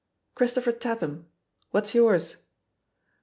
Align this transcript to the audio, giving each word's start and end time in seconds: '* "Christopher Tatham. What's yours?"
'* 0.19 0.33
"Christopher 0.33 0.71
Tatham. 0.71 1.27
What's 1.69 1.93
yours?" 1.93 2.37